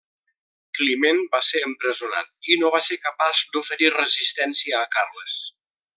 Climent 0.77 1.19
va 1.35 1.41
ser 1.47 1.61
empresonat, 1.67 2.33
i 2.55 2.59
no 2.63 2.73
va 2.77 2.81
ser 2.87 2.99
capaç 3.05 3.45
d'oferir 3.53 3.93
resistència 3.99 4.81
a 4.85 4.93
Carles. 4.97 5.37